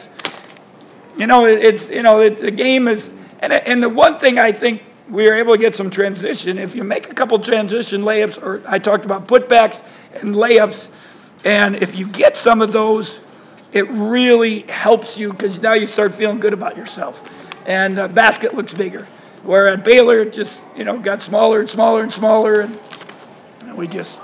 You 1.18 1.28
know, 1.28 1.46
it, 1.46 1.64
it's, 1.64 1.92
you 1.92 2.02
know, 2.02 2.22
it, 2.22 2.42
the 2.42 2.52
game 2.52 2.88
is, 2.88 3.04
and, 3.40 3.52
and 3.52 3.84
the 3.84 3.90
one 3.90 4.20
thing 4.20 4.40
I 4.40 4.58
think 4.58 4.82
we 5.10 5.24
were 5.24 5.36
able 5.36 5.56
to 5.56 5.62
get 5.62 5.76
some 5.76 5.90
transition, 5.92 6.58
if 6.58 6.74
you 6.74 6.84
make 6.84 7.10
a 7.10 7.14
couple 7.14 7.44
transition 7.44 8.02
layups, 8.02 8.42
or 8.42 8.64
I 8.66 8.80
talked 8.80 9.06
about 9.06 9.28
putbacks 9.28 9.84
and 10.14 10.36
layups, 10.36 10.88
and 11.44 11.76
if 11.76 11.94
you 11.96 12.10
get 12.12 12.38
some 12.38 12.62
of 12.62 12.72
those, 12.72 13.20
it 13.72 13.90
really 13.92 14.62
helps 14.64 15.16
you 15.16 15.32
because 15.32 15.60
now 15.60 15.74
you 15.74 15.88
start 15.88 16.16
feeling 16.16 16.40
good 16.40 16.54
about 16.54 16.76
yourself. 16.78 17.16
And 17.66 18.00
uh, 18.00 18.08
basket 18.08 18.54
looks 18.54 18.74
bigger. 18.74 19.08
Where 19.44 19.68
at 19.68 19.86
Baylor, 19.86 20.22
it 20.22 20.34
just, 20.34 20.60
you 20.76 20.84
know, 20.84 21.00
got 21.00 21.22
smaller 21.22 21.62
and 21.62 21.70
smaller 21.70 22.04
and 22.04 22.12
smaller, 22.12 22.62
and 22.62 22.80
and 23.62 23.78
we 23.78 23.88
just 23.88 24.18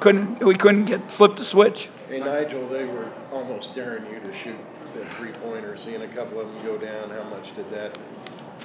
couldn't 0.00 0.44
we 0.44 0.56
couldn't 0.56 0.86
get 0.86 1.00
flip 1.12 1.36
the 1.36 1.44
switch. 1.44 1.88
Hey 2.08 2.20
Nigel, 2.20 2.68
they 2.68 2.84
were 2.84 3.12
almost 3.32 3.74
daring 3.74 4.04
you 4.06 4.20
to 4.20 4.38
shoot 4.42 4.56
the 4.94 5.04
three 5.16 5.32
pointer, 5.32 5.78
seeing 5.84 6.02
a 6.02 6.14
couple 6.14 6.40
of 6.40 6.48
them 6.48 6.62
go 6.64 6.78
down. 6.78 7.10
How 7.10 7.24
much 7.24 7.54
did 7.54 7.70
that 7.70 7.98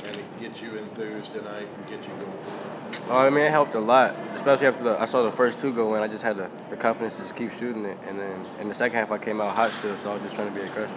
kind 0.08 0.20
of 0.20 0.40
get 0.40 0.62
you 0.62 0.78
enthused 0.78 1.34
tonight 1.34 1.68
and 1.68 1.88
get 1.88 2.02
you 2.04 2.16
going? 2.16 3.08
Oh, 3.10 3.18
I 3.18 3.30
mean, 3.30 3.44
it 3.44 3.52
helped 3.52 3.76
a 3.76 3.80
lot, 3.80 4.16
especially 4.36 4.68
after 4.68 4.84
the, 4.84 5.02
I 5.02 5.06
saw 5.08 5.30
the 5.30 5.36
first 5.36 5.60
two 5.60 5.74
go 5.74 5.96
in. 5.96 6.02
I 6.02 6.08
just 6.08 6.24
had 6.24 6.38
the, 6.38 6.50
the 6.70 6.78
confidence 6.78 7.14
to 7.18 7.24
just 7.24 7.36
keep 7.36 7.52
shooting 7.60 7.84
it, 7.86 7.98
and 8.08 8.18
then 8.18 8.46
in 8.62 8.70
the 8.70 8.76
second 8.76 8.98
half, 8.98 9.12
I 9.12 9.18
came 9.18 9.42
out 9.42 9.56
hot 9.56 9.72
still, 9.80 9.98
so 10.04 10.12
I 10.12 10.14
was 10.14 10.24
just 10.24 10.36
trying 10.36 10.54
to 10.54 10.56
be 10.56 10.66
aggressive. 10.66 10.96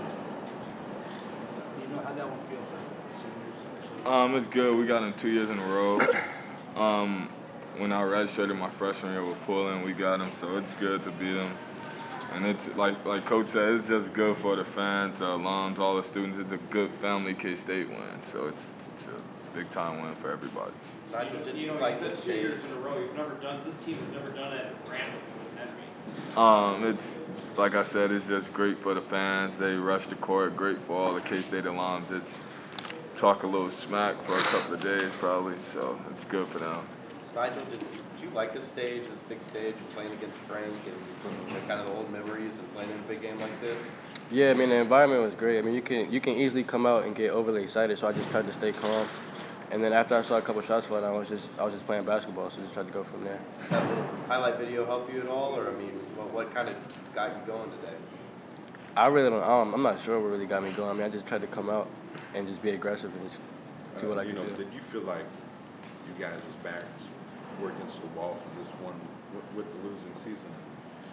You 1.81 1.89
know, 1.89 2.03
how'd 2.03 2.17
that 2.17 2.29
one 2.29 2.39
feel 2.49 2.63
for 2.71 2.79
seniors? 3.19 4.07
Um, 4.07 4.35
it's 4.37 4.53
good. 4.55 4.79
We 4.79 4.87
got 4.87 5.01
them 5.01 5.15
two 5.21 5.31
years 5.31 5.51
in 5.51 5.59
a 5.59 5.67
row. 5.67 6.01
Um, 6.71 7.29
when 7.79 7.93
I 7.93 8.01
redshirted 8.03 8.57
my 8.57 8.71
freshman 8.79 9.13
year 9.13 9.27
with 9.27 9.37
Pullen, 9.45 9.85
we 9.85 9.93
got 9.93 10.19
them, 10.19 10.31
so 10.41 10.57
it's 10.57 10.73
good 10.75 11.03
to 11.03 11.11
beat 11.11 11.35
them. 11.35 11.53
And 12.33 12.47
it's 12.47 12.63
like 12.77 13.05
like 13.05 13.27
Coach 13.27 13.49
said, 13.49 13.75
it's 13.75 13.89
just 13.89 14.15
good 14.15 14.37
for 14.41 14.55
the 14.55 14.65
fans, 14.77 15.19
the 15.19 15.25
alums, 15.25 15.81
all 15.81 16.01
the 16.01 16.09
students. 16.11 16.39
It's 16.41 16.53
a 16.53 16.73
good 16.73 16.93
family 17.01 17.35
K 17.35 17.57
State 17.57 17.89
win, 17.89 18.21
so 18.33 18.47
it's 18.47 18.63
it's 18.63 18.79
a 18.79 18.80
big 19.55 19.71
time 19.73 20.03
win 20.03 20.15
for 20.21 20.31
everybody. 20.31 20.73
You 21.11 21.17
know, 21.17 21.53
you 21.53 21.67
know, 21.67 21.89
you 21.89 21.99
said 21.99 22.23
two 22.25 22.33
years 22.33 22.63
in 22.63 22.71
a 22.71 22.81
row, 22.81 22.99
you've 22.99 23.17
never 23.17 23.35
done, 23.41 23.63
this 23.67 23.75
team 23.85 23.99
has 23.99 24.15
never 24.15 24.31
done 24.31 24.53
it 24.53 24.67
at 24.67 24.89
Randall, 24.89 25.21
what 25.35 25.45
does 25.45 25.55
that 25.59 25.71
mean? 25.75 25.91
Um, 26.39 26.85
it's 26.95 27.59
like 27.59 27.75
I 27.75 27.85
said, 27.93 28.11
it's 28.11 28.27
just 28.27 28.53
great 28.53 28.81
for 28.83 28.95
the 28.95 29.03
fans. 29.11 29.55
They 29.59 29.75
rush 29.75 30.07
the 30.09 30.17
court. 30.17 30.57
Great 30.57 30.79
for 30.87 30.97
all 30.97 31.15
the 31.15 31.21
K 31.21 31.43
State 31.49 31.65
alums. 31.65 32.11
It's 32.11 32.31
talk 33.21 33.43
a 33.43 33.47
little 33.47 33.71
smack 33.87 34.17
for 34.25 34.39
a 34.39 34.45
couple 34.45 34.75
of 34.75 34.81
days 34.81 35.13
probably, 35.21 35.57
so 35.75 35.99
it's 36.15 36.25
good 36.31 36.49
for 36.53 36.59
them. 36.59 36.87
Nigel, 37.35 37.65
did, 37.71 37.81
did 37.81 38.21
you 38.21 38.31
like 38.31 38.55
this 38.55 38.65
stage, 38.73 39.03
this 39.03 39.19
big 39.29 39.39
stage, 39.51 39.75
and 39.77 39.91
playing 39.95 40.13
against 40.13 40.37
Frank 40.49 40.67
and 40.67 40.97
you 40.97 41.55
know, 41.55 41.61
kind 41.69 41.81
of 41.81 41.87
the 41.87 41.93
old 41.93 42.11
memories 42.11 42.53
and 42.59 42.73
playing 42.73 42.91
in 42.91 42.99
a 42.99 43.07
big 43.07 43.21
game 43.23 43.39
like 43.39 43.61
this? 43.61 43.77
Yeah, 44.31 44.51
I 44.51 44.55
mean, 44.55 44.71
the 44.71 44.77
environment 44.77 45.23
was 45.23 45.35
great. 45.39 45.59
I 45.59 45.63
mean, 45.63 45.75
you 45.75 45.83
can 45.83 46.11
you 46.11 46.21
can 46.21 46.35
easily 46.35 46.65
come 46.65 46.87
out 46.87 47.05
and 47.05 47.15
get 47.15 47.31
overly 47.31 47.63
excited, 47.63 47.99
so 47.99 48.07
I 48.07 48.13
just 48.13 48.31
tried 48.31 48.47
to 48.47 48.57
stay 48.59 48.73
calm. 48.73 49.09
And 49.73 49.83
then 49.85 49.93
after 49.93 50.17
I 50.17 50.27
saw 50.27 50.39
a 50.39 50.43
couple 50.43 50.63
shots 50.67 50.87
fly 50.89 51.01
down, 51.01 51.15
I 51.15 51.19
was 51.19 51.29
just 51.29 51.47
I 51.59 51.65
was 51.65 51.73
just 51.75 51.87
playing 51.87 52.05
basketball, 52.05 52.51
so 52.51 52.59
just 52.63 52.75
tried 52.75 52.87
to 52.87 52.93
go 52.93 53.05
from 53.11 53.23
there. 53.25 53.39
That 53.71 53.87
little 53.87 54.05
highlight 54.27 54.59
video 54.59 54.85
help 54.85 55.07
you 55.13 55.21
at 55.23 55.29
all, 55.29 55.55
or 55.55 55.71
I 55.71 55.75
mean, 55.79 55.95
what, 56.19 56.33
what 56.35 56.55
kind 56.55 56.69
of 56.69 56.75
got 57.15 57.31
you 57.39 57.43
going 57.47 57.71
today? 57.79 57.95
I 58.97 59.07
really 59.07 59.31
don't. 59.31 59.43
Um, 59.43 59.73
I'm 59.75 59.83
not 59.83 60.03
sure 60.05 60.19
what 60.19 60.27
really 60.35 60.47
got 60.47 60.63
me 60.65 60.73
going. 60.75 60.91
I 60.91 60.95
mean, 60.95 61.07
I 61.07 61.15
just 61.15 61.27
tried 61.29 61.43
to 61.43 61.47
come 61.55 61.71
out 61.71 61.87
and 62.35 62.49
just 62.49 62.61
be 62.63 62.71
aggressive 62.71 63.15
and 63.15 63.23
just 63.31 63.39
do 64.03 64.09
what 64.11 64.19
Uh, 64.19 64.23
I 64.23 64.25
you 64.25 64.35
could 64.35 64.43
know, 64.43 64.57
do. 64.57 64.65
did 64.65 64.75
you 64.75 64.83
feel 64.91 65.03
like 65.07 65.25
you 66.11 66.15
guys' 66.19 66.43
backs 66.67 66.85
were 67.63 67.71
against 67.71 67.95
the 68.03 68.11
wall 68.19 68.35
for 68.43 68.51
this 68.59 68.69
one 68.83 68.99
with, 69.31 69.47
with 69.63 69.67
the 69.71 69.79
losing 69.87 70.15
season? 70.27 70.51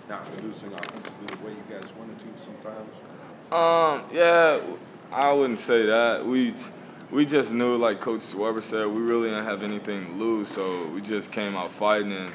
Not 0.09 0.25
producing 0.33 0.73
offensively 0.73 1.29
the 1.29 1.41
way 1.45 1.51
you 1.53 1.65
guys 1.69 1.85
wanted 1.99 2.17
to 2.17 2.29
sometimes? 2.41 2.89
Um, 3.53 4.09
yeah, 4.09 4.65
I 5.13 5.31
wouldn't 5.31 5.59
say 5.67 5.85
that. 5.85 6.25
We 6.25 6.55
we 7.11 7.25
just 7.25 7.51
knew, 7.51 7.77
like 7.77 8.01
Coach 8.01 8.21
Weber 8.35 8.61
said, 8.63 8.85
we 8.85 9.01
really 9.01 9.29
didn't 9.29 9.45
have 9.45 9.63
anything 9.63 10.05
to 10.05 10.11
lose, 10.13 10.47
so 10.53 10.89
we 10.93 11.01
just 11.01 11.31
came 11.31 11.55
out 11.55 11.71
fighting. 11.79 12.11
And 12.11 12.33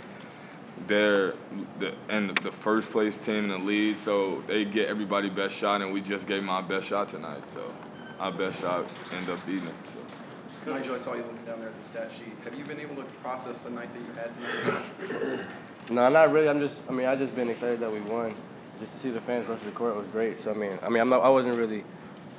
they're 0.89 1.35
the 1.79 1.93
and 2.09 2.31
the 2.31 2.53
first 2.65 2.89
place 2.91 3.15
team 3.27 3.45
in 3.45 3.49
the 3.49 3.59
lead, 3.59 3.97
so 4.05 4.43
they 4.49 4.65
get 4.65 4.89
everybody 4.89 5.29
best 5.29 5.55
shot, 5.61 5.81
and 5.81 5.93
we 5.93 6.01
just 6.01 6.27
gave 6.27 6.43
my 6.43 6.63
best 6.63 6.89
shot 6.89 7.11
tonight. 7.11 7.43
So 7.55 7.73
our 8.19 8.33
best 8.37 8.61
shot 8.61 8.91
ended 9.13 9.31
up 9.31 9.45
beating 9.47 9.67
them. 9.67 9.77
So. 9.93 10.73
Nigel, 10.73 10.95
I 10.95 11.03
saw 11.03 11.15
you 11.15 11.23
looking 11.25 11.45
down 11.45 11.59
there 11.59 11.71
at 11.71 11.83
the 11.83 11.89
stat 11.89 12.09
sheet. 12.17 12.33
Have 12.45 12.55
you 12.55 12.65
been 12.65 12.79
able 12.79 12.95
to 12.97 13.05
process 13.21 13.57
the 13.65 13.71
night 13.71 13.89
that 13.93 14.01
you 14.01 14.13
had 14.15 14.35
tonight? 14.35 15.47
No, 15.91 16.09
not 16.09 16.31
really. 16.31 16.49
I'm 16.49 16.61
just. 16.61 16.77
I 16.89 16.93
mean, 16.93 17.07
I 17.07 17.17
just 17.17 17.35
been 17.35 17.49
excited 17.49 17.81
that 17.81 17.91
we 17.91 18.01
won. 18.03 18.37
Just 18.79 18.93
to 18.93 19.03
see 19.03 19.11
the 19.11 19.21
fans 19.23 19.49
rush 19.49 19.61
the 19.65 19.73
court 19.73 19.97
was 19.97 20.07
great. 20.13 20.37
So 20.45 20.53
I 20.53 20.55
mean, 20.55 20.79
I 20.81 20.89
mean, 20.89 21.01
I'm 21.01 21.09
not. 21.09 21.23
I 21.23 21.29
wasn't 21.29 21.57
really 21.57 21.83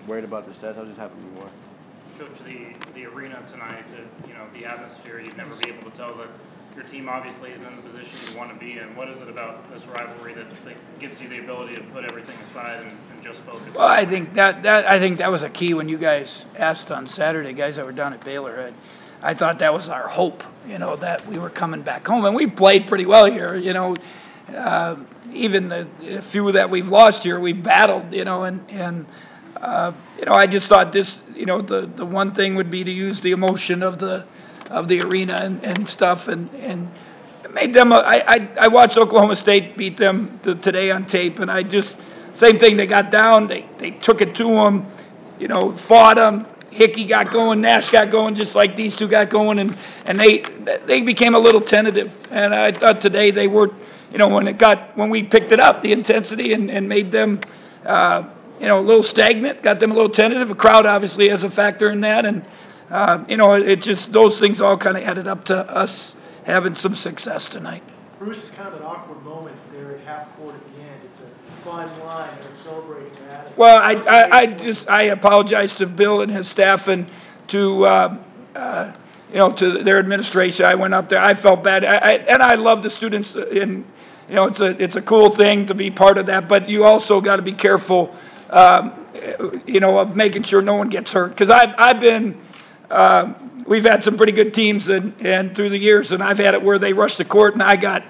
worried 0.07 0.23
about 0.23 0.47
the 0.47 0.53
stats. 0.53 0.77
I 0.77 0.79
was 0.79 0.87
just 0.87 0.99
happy 0.99 1.15
we 1.19 1.39
won. 1.41 1.51
Coach, 2.17 2.37
the, 2.45 2.73
the 2.93 3.05
arena 3.05 3.43
tonight, 3.49 3.85
the, 3.91 4.27
you 4.27 4.33
know, 4.33 4.47
the 4.53 4.65
atmosphere, 4.65 5.19
you'd 5.19 5.37
never 5.37 5.55
be 5.55 5.69
able 5.69 5.89
to 5.89 5.97
tell 5.97 6.15
that 6.17 6.27
your 6.75 6.85
team 6.85 7.09
obviously 7.09 7.51
isn't 7.51 7.65
in 7.65 7.75
the 7.75 7.81
position 7.81 8.11
you 8.29 8.37
want 8.37 8.53
to 8.53 8.59
be 8.59 8.73
in. 8.73 8.95
What 8.95 9.09
is 9.09 9.21
it 9.21 9.29
about 9.29 9.71
this 9.71 9.81
rivalry 9.85 10.33
that, 10.35 10.45
that 10.65 10.99
gives 10.99 11.19
you 11.19 11.29
the 11.29 11.39
ability 11.39 11.75
to 11.75 11.83
put 11.91 12.03
everything 12.05 12.37
aside 12.39 12.83
and, 12.85 12.97
and 13.11 13.23
just 13.23 13.41
focus? 13.41 13.75
Well, 13.75 13.87
I 13.87 14.05
think 14.05 14.33
that, 14.35 14.63
that 14.63 14.89
I 14.89 14.99
think 14.99 15.19
that 15.19 15.31
was 15.31 15.43
a 15.43 15.49
key 15.49 15.73
when 15.73 15.89
you 15.89 15.97
guys 15.97 16.45
asked 16.55 16.91
on 16.91 17.07
Saturday, 17.07 17.53
guys 17.53 17.75
that 17.75 17.85
were 17.85 17.91
down 17.91 18.13
at 18.13 18.23
Baylor. 18.23 18.73
I, 19.21 19.31
I 19.31 19.33
thought 19.33 19.59
that 19.59 19.73
was 19.73 19.89
our 19.89 20.07
hope, 20.07 20.43
you 20.67 20.77
know, 20.79 20.95
that 20.97 21.27
we 21.27 21.39
were 21.39 21.49
coming 21.49 21.81
back 21.81 22.05
home, 22.05 22.25
and 22.25 22.35
we 22.35 22.47
played 22.47 22.87
pretty 22.87 23.05
well 23.05 23.25
here, 23.25 23.55
you 23.55 23.73
know. 23.73 23.95
Uh, 24.53 24.97
even 25.31 25.69
the, 25.69 25.87
the 26.01 26.21
few 26.31 26.51
that 26.51 26.69
we've 26.69 26.87
lost 26.87 27.23
here, 27.23 27.39
we 27.39 27.53
battled, 27.53 28.13
you 28.13 28.25
know, 28.25 28.43
and 28.43 28.69
and 28.69 29.05
uh, 29.61 29.93
you 30.17 30.25
know, 30.25 30.33
I 30.33 30.47
just 30.47 30.67
thought 30.67 30.93
this, 30.93 31.13
you 31.35 31.45
know, 31.45 31.61
the 31.61 31.91
the 31.95 32.05
one 32.05 32.33
thing 32.35 32.55
would 32.55 32.71
be 32.71 32.83
to 32.83 32.91
use 32.91 33.21
the 33.21 33.31
emotion 33.31 33.83
of 33.83 33.99
the 33.99 34.25
of 34.69 34.87
the 34.87 35.01
arena 35.01 35.35
and, 35.35 35.63
and 35.63 35.89
stuff, 35.89 36.27
and 36.27 36.49
and 36.55 36.89
made 37.53 37.73
them. 37.73 37.93
I, 37.93 38.23
I 38.27 38.49
I 38.61 38.67
watched 38.67 38.97
Oklahoma 38.97 39.35
State 39.35 39.77
beat 39.77 39.97
them 39.97 40.39
to, 40.43 40.55
today 40.55 40.91
on 40.91 41.07
tape, 41.07 41.39
and 41.39 41.49
I 41.51 41.63
just 41.63 41.95
same 42.35 42.59
thing. 42.59 42.77
They 42.77 42.87
got 42.87 43.11
down, 43.11 43.47
they 43.47 43.67
they 43.79 43.91
took 43.91 44.21
it 44.21 44.35
to 44.35 44.43
them, 44.43 44.87
you 45.39 45.47
know, 45.47 45.77
fought 45.87 46.15
them. 46.15 46.47
Hickey 46.71 47.05
got 47.05 47.31
going, 47.31 47.61
Nash 47.61 47.89
got 47.89 48.09
going, 48.09 48.33
just 48.33 48.55
like 48.55 48.75
these 48.75 48.95
two 48.95 49.07
got 49.07 49.29
going, 49.29 49.59
and 49.59 49.77
and 50.05 50.19
they 50.19 50.43
they 50.87 51.01
became 51.01 51.35
a 51.35 51.39
little 51.39 51.61
tentative. 51.61 52.11
And 52.31 52.53
I 52.53 52.71
thought 52.71 52.99
today 52.99 53.29
they 53.29 53.47
were, 53.47 53.69
you 54.11 54.17
know, 54.17 54.27
when 54.27 54.47
it 54.47 54.57
got 54.57 54.97
when 54.97 55.11
we 55.11 55.23
picked 55.23 55.51
it 55.51 55.59
up, 55.59 55.83
the 55.83 55.91
intensity 55.91 56.53
and 56.53 56.71
and 56.71 56.89
made 56.89 57.11
them. 57.11 57.39
Uh, 57.85 58.29
you 58.63 58.69
know, 58.69 58.79
a 58.79 58.87
little 58.87 59.03
stagnant, 59.03 59.61
got 59.61 59.81
them 59.81 59.91
a 59.91 59.93
little 59.93 60.09
tentative. 60.09 60.49
A 60.49 60.55
crowd 60.55 60.85
obviously 60.85 61.27
has 61.27 61.43
a 61.43 61.49
factor 61.49 61.91
in 61.91 61.99
that, 61.99 62.25
and 62.25 62.47
uh, 62.89 63.25
you 63.27 63.35
know, 63.35 63.55
it 63.55 63.81
just 63.81 64.09
those 64.13 64.39
things 64.39 64.61
all 64.61 64.77
kind 64.77 64.95
of 64.95 65.03
added 65.03 65.27
up 65.27 65.43
to 65.45 65.57
us 65.57 66.13
having 66.45 66.73
some 66.73 66.95
success 66.95 67.49
tonight. 67.49 67.83
Bruce, 68.19 68.37
it's 68.37 68.55
kind 68.55 68.69
of 68.69 68.75
an 68.75 68.83
awkward 68.83 69.21
moment 69.21 69.57
there 69.73 69.97
at 69.97 70.05
half 70.05 70.33
court 70.37 70.55
at 70.55 70.63
the 70.63 70.81
end. 70.81 71.01
It's 71.03 71.19
a 71.19 71.65
fine 71.65 71.99
line, 71.99 72.39
and 72.39 72.57
celebrating 72.59 73.13
that. 73.27 73.57
Well, 73.57 73.77
I, 73.77 73.95
I, 73.95 74.37
I 74.37 74.45
just 74.45 74.87
I 74.87 75.03
apologize 75.03 75.75
to 75.75 75.85
Bill 75.85 76.21
and 76.21 76.31
his 76.31 76.47
staff 76.47 76.87
and 76.87 77.11
to 77.49 77.85
uh, 77.85 78.17
uh, 78.55 78.95
you 79.29 79.39
know 79.39 79.51
to 79.57 79.83
their 79.83 79.99
administration. 79.99 80.63
I 80.63 80.75
went 80.75 80.93
up 80.93 81.09
there. 81.09 81.19
I 81.19 81.33
felt 81.33 81.65
bad, 81.65 81.83
I, 81.83 81.95
I, 81.95 82.11
and 82.11 82.41
I 82.41 82.55
love 82.55 82.81
the 82.81 82.89
students. 82.89 83.35
And 83.35 83.83
you 84.29 84.35
know, 84.35 84.45
it's 84.45 84.61
a 84.61 84.69
it's 84.81 84.95
a 84.95 85.01
cool 85.01 85.35
thing 85.35 85.67
to 85.67 85.73
be 85.73 85.91
part 85.91 86.17
of 86.17 86.27
that. 86.27 86.47
But 86.47 86.69
you 86.69 86.85
also 86.85 87.19
got 87.19 87.35
to 87.35 87.41
be 87.41 87.53
careful, 87.53 88.15
um, 88.53 89.61
you 89.65 89.79
know, 89.79 89.97
of 89.99 90.15
making 90.15 90.43
sure 90.43 90.61
no 90.61 90.75
one 90.75 90.89
gets 90.89 91.11
hurt. 91.11 91.29
Because 91.29 91.49
I've 91.49 91.73
I've 91.77 91.99
been. 91.99 92.39
Uh, 92.89 93.33
we've 93.67 93.83
had 93.83 94.03
some 94.03 94.17
pretty 94.17 94.31
good 94.31 94.53
teams 94.53 94.87
and, 94.87 95.13
and 95.25 95.55
through 95.55 95.69
the 95.69 95.77
years, 95.77 96.11
and 96.11 96.21
I've 96.21 96.37
had 96.37 96.53
it 96.53 96.61
where 96.61 96.79
they 96.79 96.93
rush 96.93 97.17
the 97.17 97.25
court 97.25 97.53
and 97.53 97.63
I 97.63 97.75
got, 97.75 98.03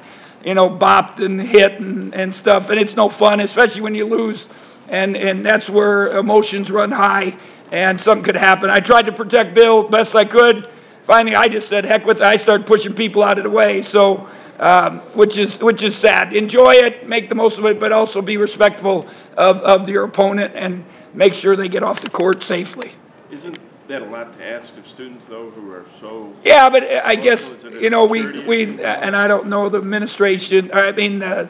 you 0.43 0.53
know, 0.53 0.69
bopped 0.69 1.23
and 1.23 1.39
hit 1.39 1.79
and, 1.79 2.13
and 2.13 2.35
stuff, 2.35 2.69
and 2.69 2.79
it's 2.79 2.95
no 2.95 3.09
fun, 3.09 3.39
especially 3.39 3.81
when 3.81 3.95
you 3.95 4.05
lose, 4.05 4.45
and 4.89 5.15
and 5.15 5.45
that's 5.45 5.69
where 5.69 6.17
emotions 6.17 6.69
run 6.69 6.91
high, 6.91 7.37
and 7.71 8.01
something 8.01 8.25
could 8.25 8.35
happen. 8.35 8.69
I 8.69 8.79
tried 8.79 9.05
to 9.05 9.13
protect 9.13 9.55
Bill 9.55 9.89
best 9.89 10.15
I 10.15 10.25
could. 10.25 10.69
Finally, 11.07 11.35
I 11.35 11.47
just 11.47 11.67
said, 11.67 11.83
heck 11.85 12.05
with 12.05 12.17
it. 12.17 12.23
I 12.23 12.37
started 12.37 12.65
pushing 12.65 12.93
people 12.93 13.23
out 13.23 13.37
of 13.37 13.43
the 13.43 13.49
way. 13.49 13.81
So, 13.81 14.29
um, 14.59 14.99
which 15.15 15.37
is 15.37 15.57
which 15.59 15.81
is 15.83 15.95
sad. 15.97 16.33
Enjoy 16.33 16.71
it, 16.73 17.07
make 17.07 17.29
the 17.29 17.35
most 17.35 17.57
of 17.57 17.65
it, 17.65 17.79
but 17.79 17.91
also 17.91 18.21
be 18.21 18.37
respectful 18.37 19.09
of, 19.37 19.57
of 19.57 19.89
your 19.89 20.03
opponent 20.05 20.53
and 20.55 20.85
make 21.13 21.33
sure 21.33 21.55
they 21.55 21.69
get 21.69 21.83
off 21.83 22.01
the 22.01 22.09
court 22.09 22.43
safely. 22.43 22.93
Isn't 23.31 23.57
that 23.87 24.01
a 24.01 24.05
lot 24.05 24.37
to 24.37 24.45
ask 24.45 24.71
of 24.77 24.87
students, 24.87 25.25
though, 25.27 25.49
who 25.51 25.71
are 25.71 25.85
so? 25.99 26.33
Yeah, 26.43 26.69
but 26.69 26.83
I 26.83 27.15
guess, 27.15 27.41
Well, 27.41 27.53
it's 27.53 27.63
a 27.65 27.69
you 27.81 27.89
know, 27.89 28.05
we, 28.05 28.45
we, 28.45 28.63
issue. 28.63 28.81
and 28.83 29.15
I 29.15 29.27
don't 29.27 29.47
know 29.47 29.69
the 29.69 29.79
administration, 29.79 30.71
I 30.73 30.91
mean, 30.91 31.21
uh, 31.21 31.47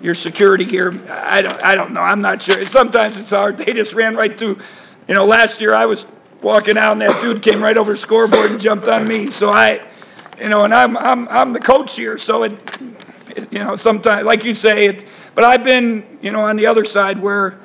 your 0.00 0.14
security 0.14 0.64
here, 0.64 0.90
I 1.10 1.42
don't, 1.42 1.62
I 1.62 1.74
don't 1.74 1.92
know, 1.92 2.00
I'm 2.00 2.20
not 2.20 2.42
sure. 2.42 2.64
Sometimes 2.70 3.16
it's 3.18 3.30
hard, 3.30 3.58
they 3.66 3.72
just 3.72 3.92
ran 3.92 4.16
right 4.16 4.36
through, 4.38 4.58
you 5.08 5.14
know, 5.14 5.26
last 5.26 5.60
year 5.60 5.74
I 5.74 5.86
was 5.86 6.04
walking 6.42 6.76
out 6.78 6.92
and 6.92 7.00
that 7.02 7.20
dude 7.20 7.42
came 7.42 7.62
right 7.62 7.76
over 7.76 7.92
the 7.92 7.98
scoreboard 7.98 8.52
and 8.52 8.60
jumped 8.60 8.88
on 8.88 9.06
me, 9.06 9.30
so 9.32 9.50
I, 9.50 9.86
you 10.40 10.48
know, 10.48 10.64
and 10.64 10.74
I'm, 10.74 10.96
I'm, 10.96 11.28
I'm 11.28 11.52
the 11.52 11.60
coach 11.60 11.94
here, 11.94 12.18
so 12.18 12.42
it, 12.44 12.52
it- 13.36 13.52
you 13.52 13.58
know, 13.58 13.74
sometimes, 13.76 14.24
like 14.24 14.44
you 14.44 14.54
say, 14.54 14.86
it, 14.86 15.04
but 15.34 15.42
I've 15.44 15.64
been, 15.64 16.18
you 16.22 16.30
know, 16.30 16.40
on 16.42 16.56
the 16.56 16.66
other 16.66 16.84
side 16.84 17.20
where, 17.20 17.58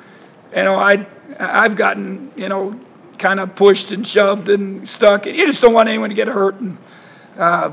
you 0.54 0.64
know, 0.64 0.74
I, 0.74 1.06
I've 1.38 1.76
gotten, 1.76 2.32
you 2.36 2.48
know, 2.48 2.78
kind 3.18 3.38
of 3.38 3.54
pushed 3.54 3.90
and 3.92 4.04
shoved 4.06 4.48
and 4.48 4.88
stuck. 4.88 5.26
You 5.26 5.46
just 5.46 5.60
don't 5.60 5.72
want 5.74 5.88
anyone 5.88 6.08
to 6.08 6.16
get 6.16 6.26
hurt. 6.26 6.56
And, 6.60 6.76
uh, 7.38 7.70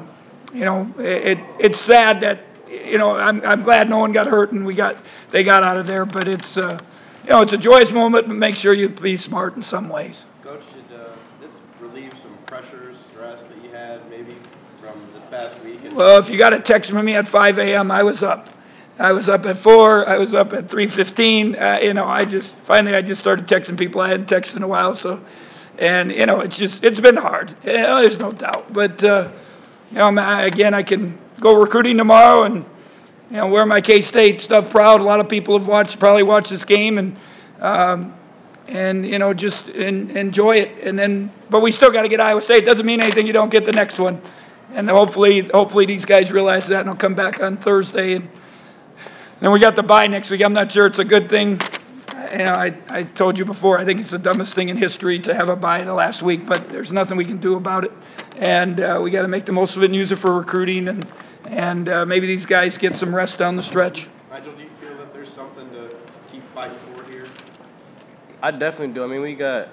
you 0.54 0.66
know, 0.66 0.94
it, 1.00 1.40
it's 1.60 1.80
sad 1.82 2.22
that, 2.22 2.42
you 2.70 2.98
know, 3.00 3.12
I'm, 3.12 3.42
I'm 3.44 3.64
glad 3.64 3.90
no 3.90 3.98
one 3.98 4.12
got 4.12 4.28
hurt 4.28 4.52
and 4.52 4.64
we 4.66 4.76
got, 4.76 4.98
they 5.32 5.44
got 5.44 5.64
out 5.64 5.78
of 5.78 5.88
there, 5.88 6.06
but 6.06 6.28
it's, 6.28 6.56
uh, 6.58 6.78
you 7.24 7.30
know, 7.32 7.42
it's 7.42 7.54
a 7.54 7.58
joyous 7.58 7.92
moment, 7.92 8.28
but 8.28 8.36
make 8.36 8.56
sure 8.56 8.74
you 8.74 8.90
be 8.90 9.18
smart 9.18 9.56
in 9.56 9.64
some 9.64 9.90
ways. 9.90 10.24
Coach, 10.44 10.62
uh, 10.94 11.16
this 11.42 11.52
relieve 11.82 12.14
some 12.22 12.38
pressure, 12.46 12.87
stress 13.12 13.40
that 13.42 13.64
you 13.64 13.70
had 13.70 14.10
maybe 14.10 14.38
from 14.80 15.02
this 15.14 15.24
past 15.30 15.64
week? 15.64 15.80
Well, 15.94 16.22
if 16.22 16.30
you 16.30 16.38
got 16.38 16.54
a 16.54 16.60
text 16.60 16.92
from 16.92 17.06
me 17.06 17.16
at 17.16 17.28
5 17.28 17.58
a.m., 17.58 17.92
I 17.92 18.04
was 18.04 18.24
up. 18.24 18.50
I 19.00 19.12
was 19.12 19.30
up 19.30 19.46
at 19.46 19.62
4, 19.62 20.10
I 20.10 20.18
was 20.18 20.34
up 20.34 20.54
at 20.54 20.70
3.15. 20.70 21.62
Uh, 21.62 21.80
you 21.82 21.94
know, 21.94 22.06
I 22.06 22.26
just, 22.26 22.54
finally, 22.66 22.96
I 22.96 23.02
just 23.02 23.22
started 23.22 23.48
texting 23.48 23.78
people 23.78 24.02
I 24.02 24.10
hadn't 24.10 24.28
texted 24.28 24.56
in 24.56 24.64
a 24.64 24.68
while, 24.68 24.96
so, 24.96 25.24
and, 25.78 26.12
you 26.12 26.26
know, 26.26 26.40
it's 26.40 26.58
just, 26.58 26.84
it's 26.84 27.00
been 27.00 27.16
hard. 27.16 27.56
You 27.64 27.74
know, 27.74 28.02
there's 28.02 28.18
no 28.18 28.32
doubt. 28.32 28.74
But, 28.74 29.04
uh, 29.04 29.32
you 29.92 29.98
know, 29.98 30.44
again, 30.44 30.74
I 30.74 30.82
can 30.82 31.20
go 31.40 31.54
recruiting 31.60 31.98
tomorrow 31.98 32.44
and, 32.44 32.66
you 33.30 33.38
know, 33.38 33.48
wear 33.48 33.66
my 33.68 33.82
K-State 33.82 34.42
stuff 34.42 34.72
proud. 34.72 35.02
A 35.02 35.04
lot 35.04 35.20
of 35.20 35.30
people 35.30 35.58
have 35.60 35.68
watched, 35.68 36.00
probably 36.00 36.24
watched 36.24 36.50
this 36.50 36.66
game 36.66 36.98
and, 36.98 37.18
um, 37.62 38.16
and, 38.68 39.06
you 39.06 39.18
know, 39.20 39.34
just 39.34 39.64
en- 39.70 40.12
enjoy 40.12 40.56
it. 40.56 40.86
And 40.86 40.98
then, 40.98 41.32
but 41.50 41.62
we 41.62 41.72
still 41.72 41.92
got 41.92 42.02
to 42.02 42.10
get 42.10 42.20
Iowa 42.20 42.42
State. 42.42 42.66
Doesn't 42.66 42.86
mean 42.86 43.02
anything 43.02 43.26
you 43.26 43.34
don't 43.34 43.52
get 43.52 43.66
the 43.66 43.72
next 43.72 43.98
one. 43.98 44.22
And 44.74 44.90
hopefully, 44.90 45.50
hopefully 45.54 45.86
these 45.86 46.06
guys 46.06 46.32
realize 46.32 46.68
that 46.68 46.82
and 46.82 46.90
they'll 46.90 46.96
come 46.96 47.16
back 47.16 47.40
on 47.40 47.58
Thursday. 47.58 48.16
And 48.16 48.30
then 49.42 49.52
we 49.52 49.60
got 49.60 49.76
the 49.76 49.84
bye 49.84 50.08
next 50.08 50.30
week. 50.30 50.42
I'm 50.44 50.54
not 50.54 50.72
sure 50.72 50.86
it's 50.86 51.00
a 51.00 51.06
good 51.06 51.30
thing. 51.30 51.60
You 52.32 52.40
know, 52.40 52.54
I, 52.54 52.78
I 52.90 53.04
told 53.04 53.38
you 53.38 53.46
before, 53.46 53.80
I 53.80 53.86
think 53.86 54.02
it's 54.02 54.12
the 54.12 54.18
dumbest 54.18 54.54
thing 54.54 54.68
in 54.68 54.76
history 54.76 55.22
to 55.22 55.34
have 55.34 55.48
a 55.48 55.56
bye 55.56 55.84
the 55.86 55.94
last 55.94 56.22
week, 56.22 56.46
but 56.46 56.68
there's 56.70 56.92
nothing 56.92 57.16
we 57.16 57.24
can 57.24 57.40
do 57.40 57.56
about 57.56 57.86
it. 57.86 57.92
And 58.36 58.82
uh, 58.82 59.00
we 59.02 59.12
got 59.12 59.22
to 59.22 59.30
make 59.30 59.46
the 59.46 59.54
most 59.54 59.78
of 59.78 59.84
it 59.84 59.86
and 59.86 59.96
use 59.96 60.12
it 60.12 60.20
for 60.20 60.38
recruiting. 60.38 60.90
And, 60.90 61.08
and 61.46 61.88
uh, 61.88 62.06
maybe 62.06 62.28
these 62.28 62.46
guys 62.46 62.78
get 62.78 62.98
some 62.98 63.16
rest 63.16 63.38
down 63.38 63.56
the 63.56 63.64
stretch. 63.64 64.06
Nigel, 64.30 64.54
do 64.58 64.64
you 64.64 64.70
feel 64.82 64.98
that 64.98 65.14
there's 65.14 65.32
something 65.34 65.70
to 65.70 65.96
keep 66.30 66.44
fighting 66.54 66.78
for 66.94 67.04
here? 67.06 67.28
I 68.42 68.52
definitely 68.52 68.94
do. 68.94 69.04
I 69.04 69.08
mean, 69.08 69.22
we 69.22 69.36
got 69.36 69.70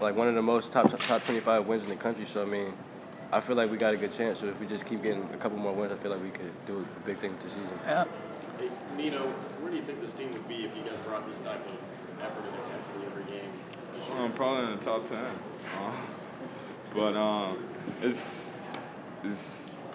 like 0.00 0.16
one 0.16 0.28
of 0.28 0.34
the 0.34 0.42
most 0.42 0.72
top 0.72 0.90
top 0.90 1.24
25 1.24 1.66
wins 1.66 1.82
in 1.82 1.90
the 1.90 1.96
country. 1.96 2.26
So 2.32 2.42
I 2.42 2.46
mean, 2.46 2.72
I 3.32 3.40
feel 3.40 3.56
like 3.56 3.70
we 3.70 3.76
got 3.76 3.94
a 3.94 3.96
good 3.96 4.16
chance. 4.16 4.38
So 4.40 4.46
if 4.46 4.58
we 4.58 4.66
just 4.66 4.86
keep 4.86 5.02
getting 5.02 5.24
a 5.34 5.38
couple 5.38 5.58
more 5.58 5.74
wins, 5.74 5.92
I 5.92 6.02
feel 6.02 6.10
like 6.10 6.22
we 6.22 6.30
could 6.30 6.52
do 6.66 6.78
a 6.78 7.06
big 7.06 7.20
thing 7.20 7.36
this 7.42 7.52
season. 7.52 7.78
Yeah. 7.84 8.04
Hey, 8.58 8.70
Nino, 8.96 9.32
where 9.60 9.70
do 9.70 9.76
you 9.76 9.84
think 9.84 10.00
this 10.00 10.12
team 10.14 10.32
would 10.32 10.48
be 10.48 10.64
if 10.64 10.76
you 10.76 10.82
guys 10.82 10.98
brought 11.06 11.26
this 11.28 11.38
type 11.38 11.60
of 11.66 11.76
effort 12.20 12.44
and 12.44 12.56
intensity 12.64 13.06
every 13.06 13.24
game? 13.24 13.50
this 13.94 14.06
year? 14.08 14.16
Um, 14.18 14.32
probably 14.34 14.72
in 14.72 14.78
the 14.78 14.84
top 14.84 15.08
ten. 15.08 15.38
Uh, 15.76 16.06
but 16.94 17.16
um, 17.16 17.64
it's 18.02 18.18
it's. 19.24 19.40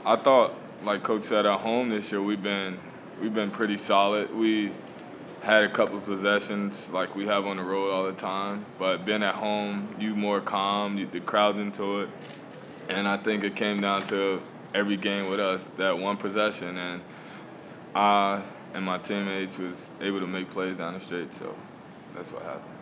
I 0.06 0.16
thought, 0.24 0.54
like 0.84 1.04
Coach 1.04 1.24
said, 1.24 1.46
at 1.46 1.60
home 1.60 1.90
this 1.90 2.12
year 2.12 2.22
we've 2.22 2.44
been 2.44 2.80
we've 3.22 3.34
been 3.34 3.52
pretty 3.52 3.80
solid. 3.88 4.34
We 4.36 4.72
had 5.46 5.64
a 5.64 5.72
couple 5.76 6.02
possessions 6.02 6.74
like 6.92 7.16
we 7.16 7.28
have 7.28 7.46
on 7.46 7.58
the 7.58 7.64
road 7.64 7.92
all 7.92 8.12
the 8.12 8.20
time, 8.20 8.66
but 8.80 9.06
being 9.06 9.22
at 9.22 9.36
home, 9.36 9.96
you 10.00 10.16
more 10.16 10.42
calm. 10.42 10.98
You, 10.98 11.08
the 11.12 11.20
crowd's 11.20 11.60
into 11.60 12.02
it, 12.02 12.10
and 12.90 13.08
I 13.08 13.24
think 13.24 13.44
it 13.44 13.56
came 13.56 13.80
down 13.80 14.08
to 14.08 14.42
every 14.74 14.98
game 14.98 15.30
with 15.30 15.40
us 15.40 15.62
that 15.78 15.96
one 15.96 16.18
possession, 16.18 16.76
and 16.78 17.02
I 17.94 18.44
and 18.74 18.84
my 18.84 18.98
teammates 18.98 19.56
was 19.60 19.76
able 20.02 20.20
to 20.20 20.28
make 20.28 20.52
plays 20.52 20.78
down 20.80 21.00
the 21.00 21.06
street, 21.06 21.30
So 21.38 21.56
that's 22.16 22.30
what 22.32 22.42
happened. 22.42 22.75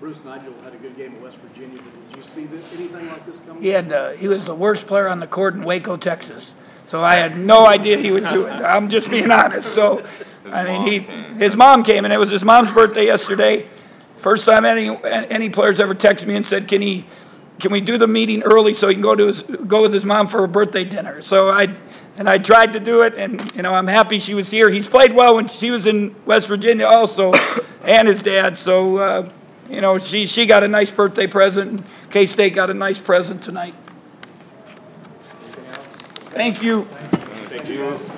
Bruce 0.00 0.18
Nigel 0.24 0.54
had 0.62 0.74
a 0.74 0.78
good 0.78 0.96
game 0.96 1.16
at 1.16 1.22
West 1.22 1.38
Virginia, 1.38 1.82
but 1.82 2.12
did 2.12 2.24
you 2.24 2.32
see 2.32 2.46
this, 2.46 2.64
anything 2.72 3.08
like 3.08 3.26
this 3.26 3.36
coming? 3.44 3.62
He 3.62 3.68
had 3.70 3.92
uh, 3.92 4.10
he 4.12 4.28
was 4.28 4.44
the 4.44 4.54
worst 4.54 4.86
player 4.86 5.08
on 5.08 5.18
the 5.18 5.26
court 5.26 5.54
in 5.54 5.64
Waco, 5.64 5.96
Texas. 5.96 6.52
So 6.86 7.02
I 7.02 7.16
had 7.16 7.36
no 7.36 7.66
idea 7.66 7.98
he 7.98 8.12
would 8.12 8.28
do 8.28 8.46
it. 8.46 8.50
I'm 8.50 8.88
just 8.88 9.10
being 9.10 9.30
honest. 9.30 9.74
So 9.74 10.02
I 10.46 10.64
mean, 10.64 10.86
he 10.86 11.44
his 11.44 11.56
mom 11.56 11.82
came 11.82 12.04
and 12.04 12.14
it 12.14 12.16
was 12.16 12.30
his 12.30 12.42
mom's 12.44 12.72
birthday 12.72 13.06
yesterday. 13.06 13.68
First 14.22 14.44
time 14.46 14.64
any 14.64 14.96
any 15.04 15.50
players 15.50 15.80
ever 15.80 15.94
texted 15.94 16.26
me 16.26 16.36
and 16.36 16.46
said, 16.46 16.68
"Can 16.68 16.80
he 16.80 17.04
can 17.60 17.72
we 17.72 17.80
do 17.80 17.98
the 17.98 18.06
meeting 18.06 18.42
early 18.42 18.74
so 18.74 18.86
he 18.86 18.94
can 18.94 19.02
go 19.02 19.16
to 19.16 19.26
his 19.26 19.42
go 19.66 19.82
with 19.82 19.92
his 19.92 20.04
mom 20.04 20.28
for 20.28 20.44
a 20.44 20.48
birthday 20.48 20.84
dinner?" 20.84 21.22
So 21.22 21.48
I 21.50 21.66
and 22.16 22.28
I 22.28 22.38
tried 22.38 22.72
to 22.72 22.80
do 22.80 23.02
it, 23.02 23.14
and 23.14 23.52
you 23.54 23.62
know 23.62 23.74
I'm 23.74 23.88
happy 23.88 24.20
she 24.20 24.34
was 24.34 24.48
here. 24.48 24.70
He's 24.70 24.86
played 24.86 25.14
well 25.14 25.34
when 25.34 25.48
she 25.48 25.72
was 25.72 25.86
in 25.86 26.14
West 26.24 26.46
Virginia 26.46 26.86
also, 26.86 27.32
and 27.82 28.06
his 28.08 28.22
dad. 28.22 28.56
So 28.58 28.96
uh, 28.96 29.32
you 29.68 29.80
know 29.80 29.98
she 29.98 30.26
she 30.26 30.46
got 30.46 30.62
a 30.62 30.68
nice 30.68 30.90
birthday 30.90 31.26
present. 31.26 31.84
K-State 32.10 32.54
got 32.54 32.70
a 32.70 32.74
nice 32.74 32.98
present 32.98 33.42
tonight. 33.42 33.74
Thank 36.32 36.62
you. 36.62 36.86
Thank 37.50 37.68
you. 37.68 38.17